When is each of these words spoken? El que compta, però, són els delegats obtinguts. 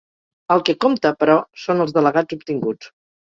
El 0.53 0.63
que 0.69 0.73
compta, 0.85 1.11
però, 1.23 1.35
són 1.65 1.85
els 1.85 1.93
delegats 1.99 2.39
obtinguts. 2.39 2.91